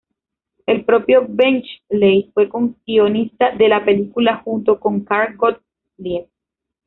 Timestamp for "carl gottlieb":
5.01-6.25